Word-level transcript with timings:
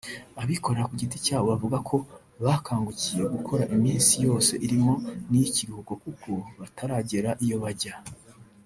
Abikorera 0.41 0.89
ku 0.89 0.95
giti 1.01 1.17
cyabo 1.25 1.45
bavuga 1.51 1.77
ko 1.89 1.95
bakangukiye 2.45 3.23
gukora 3.35 3.63
iminsi 3.75 4.13
yose 4.25 4.51
irimo 4.65 4.93
n’iy’ikiruhuko 5.29 5.93
kuko 6.03 6.29
bataragera 6.59 7.29
iyo 7.45 7.57
bajya 7.65 7.93